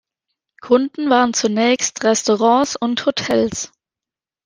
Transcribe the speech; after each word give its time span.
Kunden 0.61 1.11
waren 1.11 1.35
zunächst 1.35 2.03
Restaurants 2.03 2.75
und 2.75 3.05
Hotels. 3.05 3.71